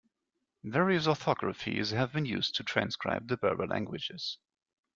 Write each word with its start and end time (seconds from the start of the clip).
Various 0.63 1.05
orthographies 1.05 1.91
have 1.91 2.11
been 2.11 2.25
used 2.25 2.55
to 2.55 2.63
transcribe 2.63 3.27
the 3.27 3.37
Berber 3.37 3.67
languages. 3.67 4.39